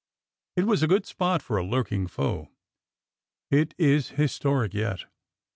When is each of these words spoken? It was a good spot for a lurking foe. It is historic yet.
It 0.55 0.63
was 0.65 0.81
a 0.81 0.87
good 0.87 1.05
spot 1.05 1.43
for 1.43 1.57
a 1.57 1.63
lurking 1.63 2.07
foe. 2.07 2.49
It 3.51 3.75
is 3.77 4.09
historic 4.17 4.73
yet. 4.73 5.03